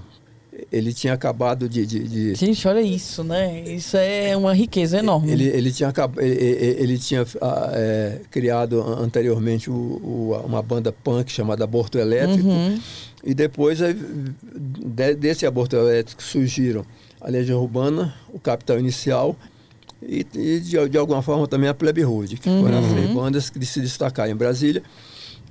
[0.72, 3.62] Ele tinha acabado de- de- de Gente, olha isso, né?
[3.62, 5.30] Isso é uma riqueza enorme.
[5.30, 6.34] Ele, ele tinha, ele,
[6.82, 12.48] ele- tinha ah, é, criado an- anteriormente o- o- uma banda punk chamada Aborto Elétrico.
[12.48, 12.78] Uhum.
[13.22, 13.78] E depois,
[15.18, 16.84] desse Aborto Elétrico, surgiram
[17.20, 19.34] a Legião Urbana, o Capital Inicial
[20.02, 23.50] e, e de, de alguma forma também a Plebe Rude, que foram as três bandas
[23.50, 24.82] que se destacaram em Brasília.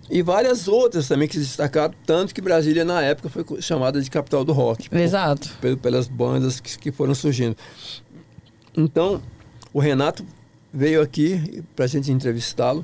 [0.09, 4.09] E várias outras também que se destacaram, tanto que Brasília, na época, foi chamada de
[4.11, 5.49] capital do rock Exato.
[5.61, 7.55] pel- pelas bandas que, que foram surgindo.
[8.75, 9.21] Então,
[9.73, 10.25] o Renato
[10.73, 12.83] veio aqui para a gente entrevistá-lo.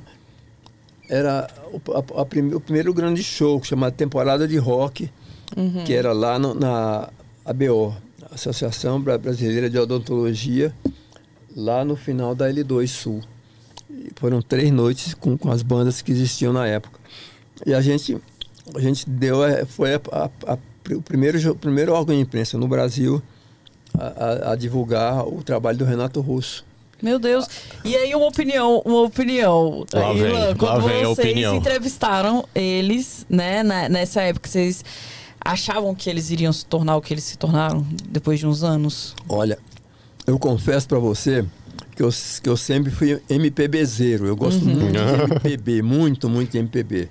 [1.10, 1.82] Era o,
[2.18, 5.10] a- a prime- o primeiro grande show, chamado Temporada de Rock,
[5.86, 7.10] que era lá no- na
[7.44, 7.96] ABO,
[8.32, 10.74] Associação Bra- Brasileira de Odontologia,
[11.56, 13.22] lá no final da L2 Sul.
[13.90, 17.00] E foram três noites com, com as bandas que existiam na época.
[17.66, 18.18] E a gente,
[18.76, 20.58] a gente deu, eh, foi a- a- a-
[20.96, 23.22] o primeiro, primeiro órgão de imprensa no Brasil
[23.98, 24.06] a,
[24.50, 26.66] a- a divulgar o trabalho do Renato Russo.
[27.02, 27.48] Meu Deus.
[27.86, 29.86] E aí, uma opinião, uma opinião.
[29.94, 31.56] Lá Aí, vem, Ilan, lá quando vem a vocês opinião.
[31.56, 34.84] entrevistaram eles, né, na- nessa época, vocês
[35.40, 39.16] achavam que eles iriam se tornar o que eles se tornaram depois de uns anos?
[39.30, 39.58] Olha,
[40.28, 41.46] eu confesso para você
[42.00, 42.10] que eu,
[42.42, 44.26] que eu sempre fui MPBzeiro.
[44.26, 44.96] Eu gosto muito de
[45.52, 47.10] MPB, muito, muito de MPB.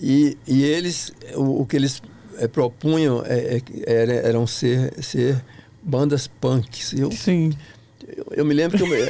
[0.00, 2.00] E, e eles, o, o que eles
[2.38, 5.44] eh, propunham é, é era- eram ser, ser
[5.82, 6.94] bandas punks.
[6.94, 7.52] Eu, Sim.
[8.16, 9.08] eu, eu me lembro que eu, eu,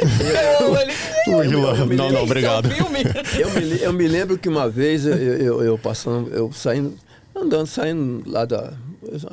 [1.95, 2.69] não, não, obrigado.
[2.73, 2.79] É
[3.41, 6.93] eu me, le- eu me lembro que uma vez eu, eu, eu passando, eu saindo,
[7.37, 8.73] andando, saindo lá da.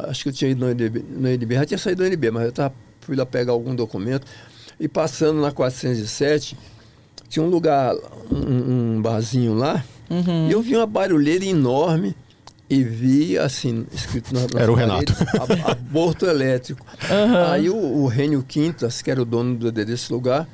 [0.10, 2.46] acho que eu tinha ido no NB, no NB, já tinha saído do NB, mas
[2.46, 4.28] eu tava, fui lá pegar algum documento
[4.84, 6.58] e passando na 407,
[7.30, 7.96] tinha um lugar,
[8.32, 10.48] um, um barzinho lá, Uhum.
[10.50, 12.16] e eu vi uma barulheira enorme
[12.70, 15.14] e vi assim, escrito na, Era o Renato.
[15.14, 16.86] paredes, "A- aborto elétrico.
[17.52, 20.48] Aí o, o Rênio Quintas, que era o dono do- desse lugar,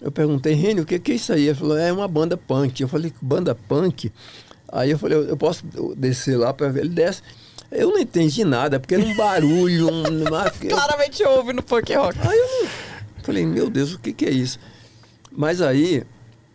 [0.00, 1.46] eu perguntei, Rênio, o que, que é isso aí?
[1.48, 2.80] Ele falou, é uma banda punk.
[2.80, 4.10] Eu falei, banda punk?
[4.68, 5.64] Aí eu falei, eu, eu posso
[5.96, 6.80] descer lá para ver?
[6.80, 7.20] Ele desce.
[7.70, 11.94] Eu não entendi nada, porque era um barulho, um, uma, eu- Claramente ouve no punk
[11.94, 12.18] rock.
[12.26, 12.91] Aí eu não-
[13.22, 14.58] falei, meu Deus, o que, que é isso?
[15.30, 16.02] Mas aí,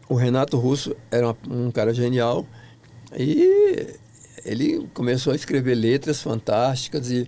[0.10, 2.46] o Renato Russo era um cara genial
[3.18, 3.88] e
[4.46, 7.28] ele começou a escrever letras fantásticas e,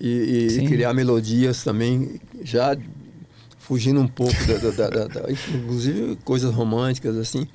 [0.00, 2.76] e- e criar melodias também, já
[3.58, 7.46] fugindo um pouco, da, da- da- da- inclusive coisas românticas assim,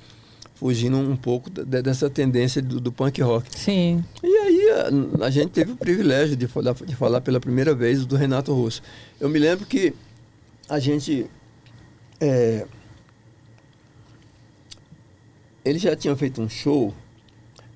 [0.54, 3.48] fugindo um pouco dessa tendência do, do punk rock.
[3.58, 4.04] Sim.
[4.22, 4.70] E aí
[5.20, 8.52] a, a gente teve o privilégio de falar, de falar pela primeira vez do Renato
[8.54, 8.80] Russo.
[9.20, 9.92] Eu me lembro que
[10.68, 11.30] a gente.
[12.20, 12.66] é,
[15.64, 16.94] ele já tinha feito um show,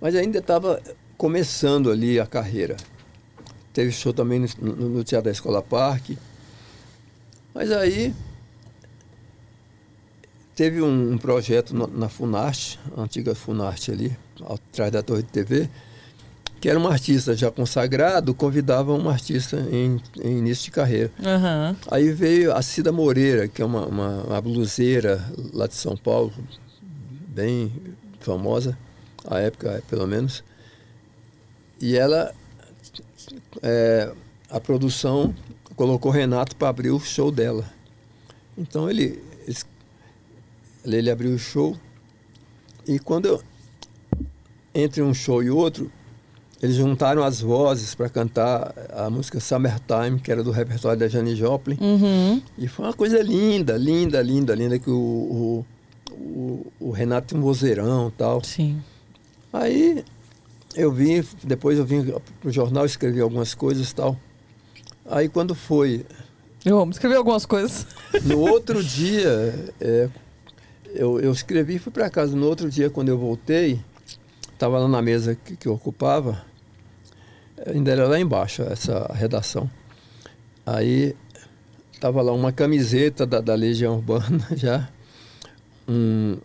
[0.01, 0.83] mas ainda estava
[1.17, 2.77] começando ali a carreira.
[3.73, 6.19] Teve show também no, no- no Teatro da Escola Parque.
[7.55, 8.15] Mas aí
[10.55, 14.17] teve um, um projeto no- na Funarte, a antiga Funarte ali,
[14.49, 15.71] atrás da Torre de TV,
[16.61, 21.11] que era um artista já consagrado, convidava um artista em, em início de carreira.
[21.25, 21.77] Aham.
[21.91, 26.33] Aí veio a Cida Moreira, que é uma, uma, uma bluseira lá de São Paulo,
[27.29, 27.73] bem
[28.21, 28.77] famosa,
[29.27, 30.43] à época pelo menos.
[31.81, 32.35] E ela,
[33.63, 34.13] é,
[34.51, 35.33] a produção
[35.77, 37.65] colocou Renato para abrir o show dela.
[38.57, 39.65] Então ele, eles-
[40.85, 41.77] ele abriu o show
[42.85, 43.43] e quando eu,
[44.75, 45.93] entre um show e outro,
[46.61, 51.39] eles juntaram as vozes para cantar a música Summertime, que era do repertório da Janis
[51.39, 51.79] Joplin.
[51.81, 52.43] Uhum.
[52.57, 55.67] E foi uma coisa linda, linda, linda, linda, que o, o,
[56.11, 58.43] o, o Renato tem um vozeirão e tal.
[58.43, 58.83] Sim.
[59.53, 60.05] Aí
[60.75, 64.17] eu vim, depois eu vim pro jornal, escrevi algumas coisas e tal.
[65.09, 66.05] Aí quando foi,
[66.65, 67.87] Eu amo escrever algumas coisas.
[68.25, 70.09] no outro dia, é,
[70.95, 72.35] eu, eu escrevi e fui para casa.
[72.35, 73.81] No outro dia, quando eu voltei,
[74.59, 76.45] estava lá na mesa que, que eu ocupava,
[77.65, 79.71] ainda era lá embaixo essa redação.
[80.67, 81.15] Aí
[81.93, 84.89] estava lá uma camiseta da, da Legião Urbana já,
[85.89, 86.37] um,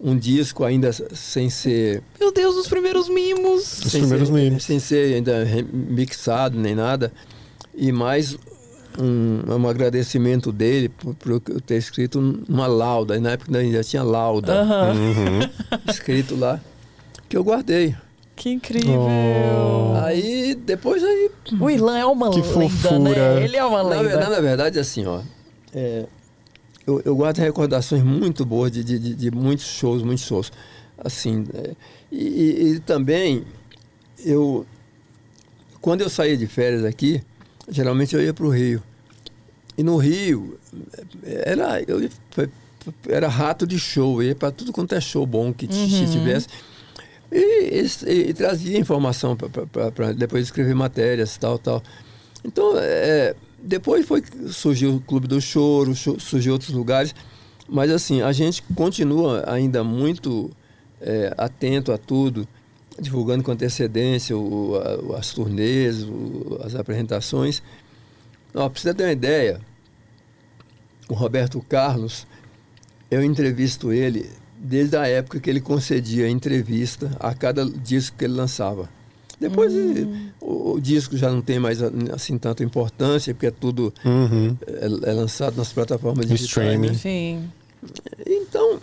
[0.00, 3.78] um disco ainda sem ser Meu Deus, os primeiros mimos.
[3.84, 4.64] Os sem primeiros ser, memes.
[4.64, 7.12] Sem ser ainda mixado nem nada.
[7.74, 8.36] E mais
[8.98, 13.18] um, um agradecimento dele por, por eu ter escrito uma lauda.
[13.20, 14.92] Na época ainda tinha lauda Aham.
[14.92, 15.40] Uhum.
[15.88, 16.60] escrito lá,
[17.32, 17.96] que eu guardei.
[18.36, 19.00] Que incrível.
[19.00, 19.94] Oh.
[20.04, 21.30] Aí depois aí.
[21.58, 22.98] O Ilan é uma Que lenda, fofura.
[23.36, 23.44] né?
[23.44, 24.02] Ele é uma Na lenda.
[24.08, 25.22] verdade, na verdade, assim, ó.
[25.74, 26.04] é,
[26.86, 30.52] eu, eu guardo recordações muito boas de, de, de- de muitos shows, muitos shows.
[31.02, 31.70] Assim, é,
[32.10, 33.44] e, e- e também
[34.22, 34.66] eu
[35.80, 37.22] quando eu saía de férias aqui,
[37.68, 38.82] geralmente eu ia para o Rio.
[39.78, 40.58] E no Rio
[41.24, 42.06] era eu
[43.08, 46.10] era rato de show, eu ia para tudo quanto é show bom que Uhum.
[46.12, 46.46] tivesse.
[47.32, 51.82] E, e- e trazia informação para depois escrever matérias, tal, tal.
[52.44, 57.14] Então, é, depois foi surgiu o Clube do Choro, cho- surgiu outros lugares,
[57.68, 60.50] mas assim, a gente continua ainda muito
[61.00, 62.46] é, atento a tudo,
[63.00, 64.76] divulgando com antecedência o-
[65.14, 67.60] a- as turnês, o- as apresentações.
[68.54, 69.60] Ó, pra você ter uma ideia,
[71.08, 72.26] o Roberto Carlos,
[73.10, 74.30] eu entrevisto ele
[74.64, 78.88] desde a época que ele concedia entrevista a cada disco que ele lançava.
[79.40, 81.80] Depois ele- o, o disco já não tem mais
[82.12, 84.56] assim tanta importância, porque é tudo Uhum.
[84.66, 86.48] é, é lançado nas plataformas No digitais.
[86.66, 86.88] streaming.
[86.88, 86.94] né?
[86.94, 87.50] Sim.
[88.24, 88.78] Então,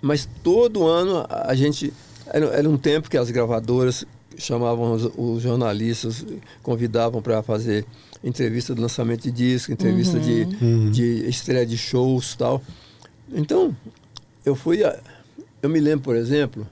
[0.00, 1.92] mas todo ano a, a gente.
[2.26, 4.06] Era, era um tempo que as gravadoras
[4.38, 6.24] chamavam os, os jornalistas,
[6.62, 7.84] convidavam para fazer
[8.24, 10.90] entrevista de lançamento de disco, entrevista de, Uhum.
[10.90, 12.62] de estreia de shows tal.
[13.32, 13.76] Então,
[14.44, 14.84] eu fui.
[14.84, 14.98] a-
[15.62, 16.66] eu me lembro, por exemplo,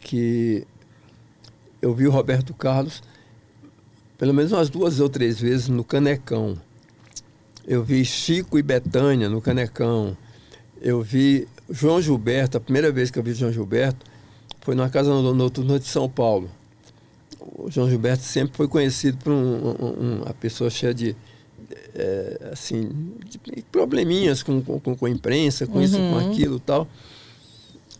[0.00, 0.66] que
[1.80, 3.02] eu vi o Roberto Carlos
[4.18, 6.58] pelo menos umas duas ou três vezes no Canecão.
[7.66, 10.14] Eu vi Chico e Betânia no Canecão.
[10.82, 14.04] Eu vi João Gilberto, a primeira vez que eu vi João Gilberto
[14.60, 16.50] foi na Casa no- Noturna de São Paulo.
[17.40, 21.16] O João Gilberto sempre foi conhecido por um- um- uma pessoa cheia de,
[21.94, 22.90] é, assim,
[23.28, 26.88] de probleminhas com, com, com a imprensa, com isso, com aquilo e tal.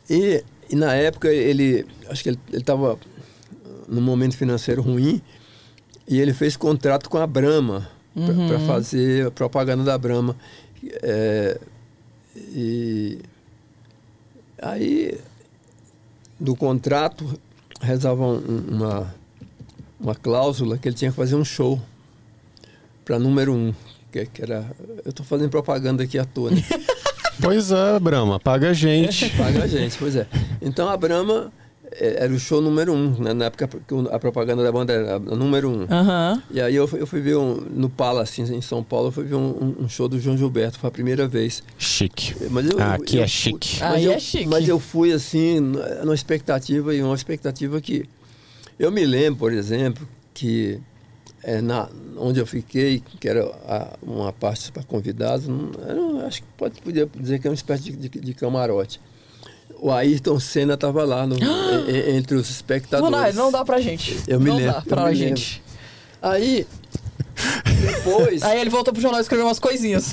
[0.08, 2.98] E, e na época ele, acho que ele estava
[3.88, 5.20] num momento financeiro ruim
[6.08, 7.88] e ele fez contrato com a Brahma
[8.48, 10.36] para fazer a propaganda da Brahma.
[11.02, 11.60] É,
[12.36, 13.18] e
[14.60, 15.18] aí
[16.38, 17.38] do contrato
[17.80, 19.14] rezava um- uma,
[20.00, 21.80] uma cláusula que ele tinha que fazer um show
[23.10, 23.74] para número um.
[24.12, 24.64] Que, que era.
[25.04, 26.62] Eu estou fazendo propaganda aqui à toa, né?
[27.42, 29.30] Pois é, Brahma, paga a gente.
[29.34, 30.26] Paga a gente, pois é.
[30.60, 31.50] Então a Brahma
[31.90, 33.32] eh, era o show número um, né?
[33.32, 33.66] na época
[34.12, 35.86] a propaganda da banda era a número um.
[35.90, 36.42] Aham.
[36.50, 39.24] E aí eu, fui- eu fui ver um, no Palace, em São Paulo, eu fui
[39.24, 41.62] ver um, um show do João Gilberto, foi a primeira vez.
[41.78, 42.34] Chique.
[42.50, 43.78] Mas eu, Ah, aqui eu é chique.
[43.80, 44.46] Mas Aí eu, é chique.
[44.46, 45.60] Mas eu fui assim,
[46.04, 48.04] numa expectativa, e uma expectativa que.
[48.78, 50.78] Eu me lembro, por exemplo, que
[51.42, 56.48] é, na, onde eu fiquei, que era a- uma parte para convidados, não- acho que
[56.56, 59.00] pode, podia dizer que é uma espécie de, de- de camarote.
[59.82, 61.36] O Ayrton Senna estava lá no-
[61.88, 63.34] e- entre os Não espectadores.
[63.36, 64.18] dá, não dá pra gente.
[64.28, 65.62] Eu me não lembro, dá eu pra gente.
[66.20, 66.66] Aí,
[67.80, 68.42] depois.
[68.44, 70.12] Aí ele voltou pro jornal e escreveu umas coisinhas.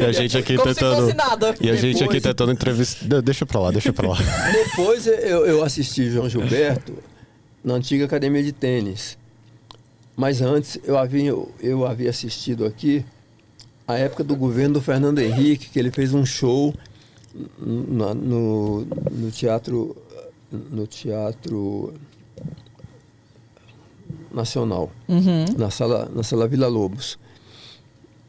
[0.00, 1.02] E a gente aqui Como se tentando.
[1.02, 1.54] fosse nada.
[1.60, 3.20] E a gente aqui Depois- tentando entrevistar.
[3.20, 4.18] Deixa pra lá, deixa pra lá.
[4.52, 6.94] Depois eu, eu assisti João Gilberto
[7.62, 9.18] na antiga academia de tênis.
[10.16, 13.04] Mas antes eu havia, eu havia assistido aqui
[13.86, 16.74] a época do governo do Fernando Henrique, que ele fez um show
[17.58, 19.94] na- no, no teatro
[20.50, 21.92] no teatro
[24.32, 24.90] nacional
[25.58, 27.18] na sala na sala Vila Lobos.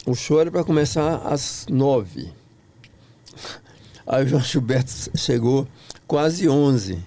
[0.05, 2.31] O show era para começar às nove.
[4.05, 5.67] Aí o João Gilberto chegou
[6.07, 6.97] quase onze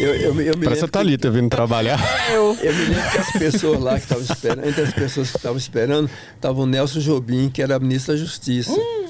[0.00, 1.98] eu, eu, me- eu Parece a lembro que- Thalita vindo trabalhar.
[2.32, 2.56] Eu.
[2.60, 5.56] eu me lembro que as pessoas lá que estavam esperando, entre as pessoas que estavam
[5.58, 8.72] esperando, estava o Nelson Jobim, que era ministro da Justiça.
[8.72, 9.06] Hum.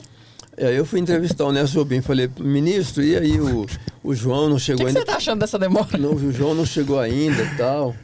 [0.59, 3.67] E aí eu fui entrevistar o Nelson Jobim, falei, ministro, e aí o,
[4.03, 5.01] o João não O chegou que, que ainda?
[5.01, 5.99] você tá achando dessa demora?
[5.99, 7.95] Não, o João não chegou ainda e tal.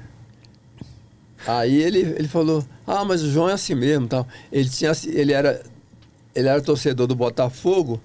[1.47, 4.27] Aí ele, ele falou, ah, mas o João é assim mesmo tal.
[4.51, 5.61] Ele, tinha, ele, era,
[6.35, 8.01] ele era torcedor do Botafogo,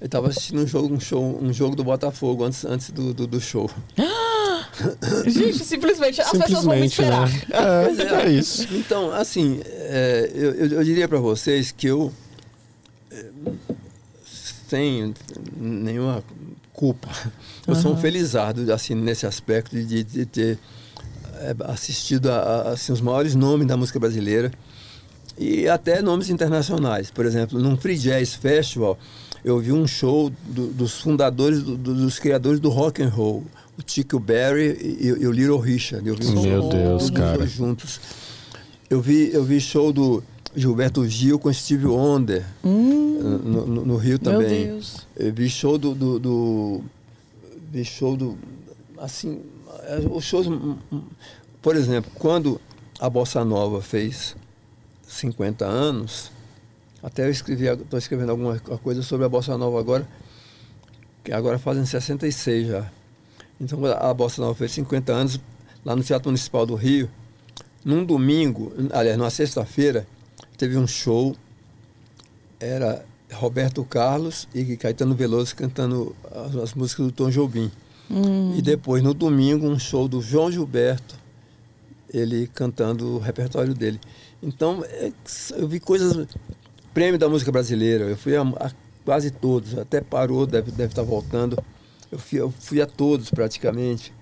[0.00, 3.26] ele estava assistindo um jogo, um, show, um jogo do Botafogo antes, antes do, do,
[3.26, 3.70] do show.
[5.26, 7.28] Gente, simplesmente as pessoas vão me esperar.
[7.28, 7.42] né?
[7.50, 8.66] É, é isso.
[8.72, 12.10] Então, assim, é, eu, eu, eu diria para vocês que eu,
[13.10, 13.26] é,
[14.24, 15.14] sem
[15.54, 16.24] nenhuma
[16.72, 17.08] culpa,
[17.66, 20.58] eu sou um felizardo assim, nesse aspecto de, de ter
[21.34, 24.50] é, assistido a, a, assim, os maiores nomes da música brasileira
[25.36, 27.10] e até nomes internacionais.
[27.10, 28.98] Por exemplo, num Free Jazz Festival,
[29.44, 33.44] eu vi um show do- dos fundadores, do- do- dos criadores do rock and roll,
[33.78, 36.06] o Chico Berry e, e o Little Richard.
[36.08, 37.46] Eu vi um Meu show Deus, cara.
[37.46, 38.00] juntos.
[38.88, 40.22] Eu vi, eu vi show do
[40.54, 44.66] Gilberto Gil com Steve Wonder no, no- no Rio Meu também.
[44.66, 45.06] Deus.
[45.16, 46.80] Eu vi show do, do, do-
[47.72, 48.36] vi show do
[48.98, 49.40] assim,
[49.84, 51.02] é, os shows hum, hum,
[51.62, 52.60] por exemplo, quando
[52.98, 54.34] a bossa nova fez
[55.08, 56.30] 50 anos,
[57.02, 60.08] até eu escrevi, estou escrevendo alguma coisa sobre a bossa nova agora,
[61.24, 62.90] que agora fazem 66 já.
[63.60, 65.40] Então, a bossa nova fez 50 anos
[65.84, 67.10] lá no Teatro Municipal do Rio,
[67.84, 70.06] num domingo, aliás, numa sexta-feira,
[70.58, 71.34] teve um show
[72.58, 77.70] era Roberto Carlos e Caetano Veloso cantando as, as músicas do Tom Jobim.
[78.58, 81.16] E depois, no domingo, um show do João Gilberto,
[82.12, 84.00] ele cantando o repertório dele.
[84.42, 85.12] Então, é,
[85.56, 86.26] eu vi coisas.
[86.92, 88.70] Prêmio da música brasileira, eu fui a, a
[89.04, 91.56] quase todos, até parou, deve, deve estar voltando.
[92.10, 94.12] Eu fui, eu fui a todos praticamente.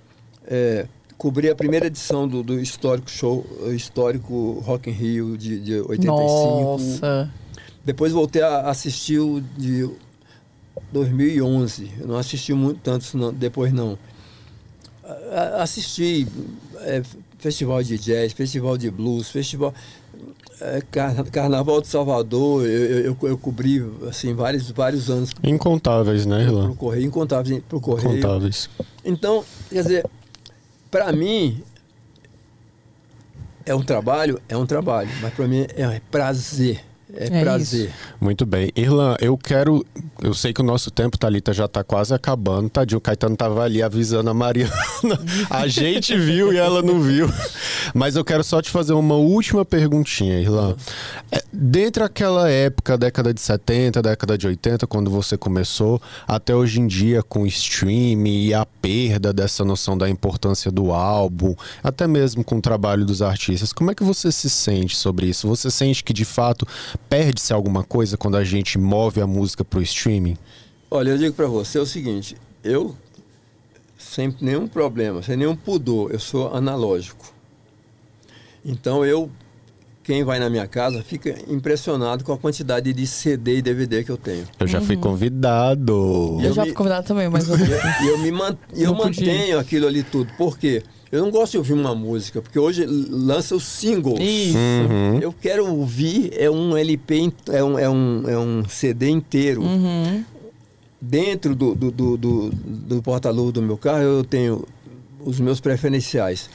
[0.46, 5.58] É, cobri a primeira edição do, do histórico show, o histórico Rock in Rio de,
[5.60, 6.06] de 85.
[6.16, 7.30] Nossa.
[7.84, 9.88] Depois voltei a assistir o de
[10.92, 11.90] 2011.
[12.00, 13.98] Eu não assisti muito tantos não, depois não.
[15.04, 16.26] A- Assisti
[16.80, 17.02] é,
[17.38, 19.72] festival de jazz, festival de blues, festival
[20.60, 22.64] é, Carna- Carnaval de Salvador.
[22.66, 22.70] Eu,
[23.12, 26.74] eu, eu- cobri assim vários vários anos Incontáveis, né, pro Rilan?
[26.74, 28.18] correio, incontáveis pro correio.
[28.18, 28.68] Incontáveis.
[29.04, 30.06] Então, quer dizer,
[30.90, 31.62] para mim
[33.64, 36.80] é um trabalho, é um trabalho, mas para mim é prazer.
[37.18, 37.90] É, É prazer.
[38.20, 38.70] Muito bem.
[38.76, 39.84] Irlan, eu quero.
[40.22, 42.70] Eu sei que o nosso tempo, Thalita, já tá quase acabando.
[42.70, 44.72] Tadinho, o Caetano tava ali avisando a Mariana.
[45.50, 47.28] A gente viu e ela não viu.
[47.92, 50.76] Mas eu quero só te fazer uma última perguntinha, Irlan.
[51.32, 56.78] É, Dentre aquela época, década de 70, década de 80, quando você começou, até hoje
[56.78, 62.06] em dia, com o streaming e a perda dessa noção da importância do álbum, até
[62.06, 65.48] mesmo com o trabalho dos artistas, como é que você se sente sobre isso?
[65.48, 66.66] Você sente que de fato
[67.08, 70.36] perde-se alguma coisa quando a gente move a música pro streaming?
[70.90, 72.94] Olha, eu digo pra você o seguinte, eu
[73.98, 77.32] sem nenhum problema, sem nenhum pudor, eu sou analógico.
[78.64, 79.30] Então eu
[80.02, 84.10] quem vai na minha casa fica impressionado com a quantidade de CD e DVD que
[84.10, 84.46] eu tenho.
[84.58, 86.38] Eu já fui convidado.
[86.40, 87.56] Eu, Eu já me- fui convidada também, mas eu...
[87.58, 90.32] E eu, me man- e eu mantenho aquilo ali tudo.
[90.38, 90.82] Por quê?
[91.10, 94.18] Eu não gosto de ouvir uma música, porque hoje lança os singles.
[94.20, 94.58] Isso.
[94.58, 95.18] Uhum.
[95.20, 99.62] Eu quero ouvir é um LP, é um, é um, é um CD inteiro.
[99.62, 100.22] Uhum.
[101.00, 104.64] Dentro do, do, do, do, do porta-luva do meu carro, eu tenho
[105.24, 106.50] os meus preferenciais.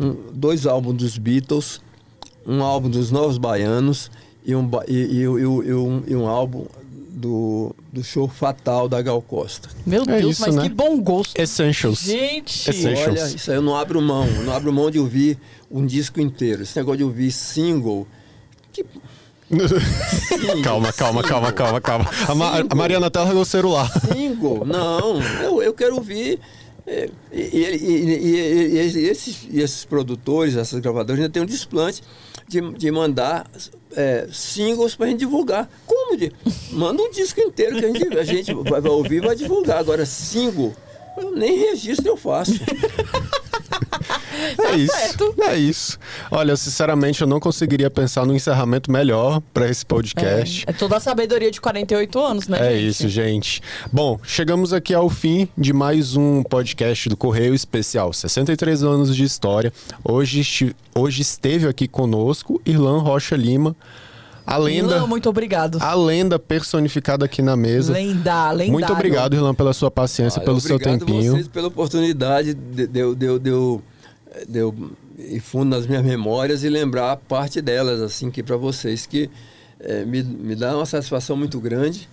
[0.00, 1.80] Um- dois álbuns dos Beatles,
[2.46, 4.10] um álbum dos Novos Baianos
[4.44, 5.26] e um, e, e- e- e
[5.74, 6.64] um, e um álbum
[7.18, 9.70] do, do show Fatal da Gal Costa.
[9.86, 10.62] Meu É Deus, isso, mas né?
[10.64, 11.40] que bom gosto.
[11.40, 12.00] Essentials.
[12.00, 13.20] Gente, Essentials.
[13.20, 14.26] Olha, isso aí eu não abro mão.
[14.26, 15.38] Eu não abro mão de ouvir
[15.70, 16.62] um disco inteiro.
[16.62, 18.06] Esse negócio de ouvir single.
[18.70, 18.84] Que
[20.62, 22.10] calma, calma, calma, calma, calma.
[22.28, 23.90] A, Ma- a Mariana até largou o celular.
[24.12, 24.64] single?
[24.66, 26.38] Não, eu, eu quero ouvir.
[26.86, 32.02] É, E, e- e- esses, e esses produtores, essas gravadoras, ainda têm um desplante
[32.48, 33.50] de, de mandar
[33.96, 35.68] é, singles para a gente divulgar.
[35.86, 36.16] Como?
[36.16, 36.32] De,
[36.72, 39.78] manda um disco inteiro que a gente, a gente vai, vai ouvir e vai divulgar.
[39.78, 40.74] Agora, single,
[41.18, 42.52] eu nem registro eu faço.
[44.66, 44.92] É isso.
[44.96, 45.34] certo.
[45.40, 45.98] É isso.
[46.30, 50.64] Olha, sinceramente, eu não conseguiria pensar num encerramento melhor para esse podcast.
[50.66, 52.88] é toda a sabedoria de 48 anos, né, É gente?
[52.88, 53.62] isso, gente.
[53.92, 59.24] Bom, chegamos aqui ao fim de mais um podcast do Correio Especial 63 anos de
[59.24, 59.72] história.
[60.04, 63.74] Hoje, hoje esteve aqui conosco Irlan Rocha Lima,
[64.46, 65.78] a lenda, Ilan, muito obrigado.
[65.80, 67.92] a lenda personificada aqui na mesa.
[67.92, 68.72] Lenda, lendário.
[68.72, 71.32] Muito obrigado, Irlan, pela sua paciência, Olha, pelo seu obrigado tempinho.
[71.32, 73.82] vocês pela oportunidade de, de, eu-
[74.48, 78.00] de, eu- de, eu- de eu ir fundo nas minhas memórias e lembrar parte delas,
[78.00, 79.30] assim, que para vocês, que
[79.80, 82.08] eh, me, me dá uma satisfação muito grande.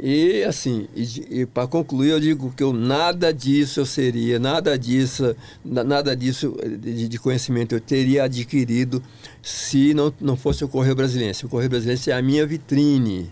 [0.00, 5.34] E, assim, e, para concluir, eu digo que eu nada disso eu seria, nada disso,
[5.64, 9.02] na- nada disso eh, de, de conhecimento eu teria adquirido
[9.42, 11.46] se não, não fosse o Correio Brasiliense.
[11.46, 13.30] O Correio Brasiliense é a minha vitrine.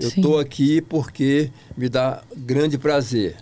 [0.00, 3.36] Eu estou aqui porque me dá grande prazer.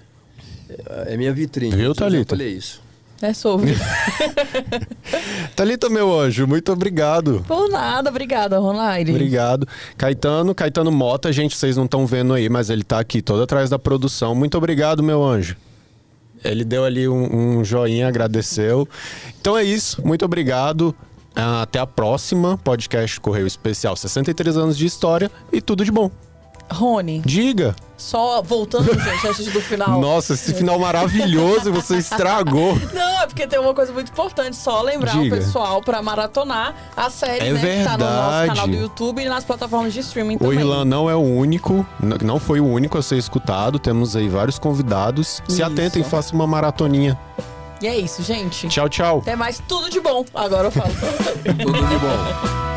[0.68, 1.74] É é minha vitrine.
[1.74, 2.82] Viu, Eu falei isso.
[3.22, 3.74] É sobre.
[5.56, 7.44] Thalita, meu anjo, muito obrigado.
[7.46, 9.10] Por nada, obrigada, Ronaldo.
[9.10, 9.66] Obrigado.
[9.96, 13.70] Caetano, Caetano Mota, gente, vocês não estão vendo aí, mas ele tá aqui todo atrás
[13.70, 14.34] da produção.
[14.34, 15.56] Muito obrigado, meu anjo.
[16.42, 18.86] Ele deu ali um, um joinha, agradeceu.
[19.40, 20.94] Então é isso, muito obrigado.
[21.34, 26.10] Ah, Até a próxima podcast Correio Especial 63 anos de história e tudo de bom.
[26.70, 27.74] Rony, Diga.
[27.96, 30.00] só voltando, gente, antes do final.
[30.00, 32.74] Nossa, esse final maravilhoso você estragou.
[32.92, 35.34] Não, é porque tem uma coisa muito importante, só lembrar Diga.
[35.36, 37.78] o pessoal pra maratonar a série, É né?
[37.78, 38.48] Que tá no nosso verdade.
[38.48, 40.58] canal do YouTube e nas plataformas de streaming O também.
[40.60, 41.86] Irlan não é o único,
[42.22, 43.78] não foi o único a ser escutado.
[43.78, 45.42] Temos aí vários convidados.
[45.48, 45.64] Se Isso.
[45.64, 47.18] atentem, façam uma maratoninha.
[47.82, 48.66] E é isso, gente.
[48.68, 49.18] Tchau, tchau.
[49.18, 50.24] Até mais, tudo de bom.
[50.34, 50.90] Agora eu falo.
[51.44, 52.74] Tudo de bom.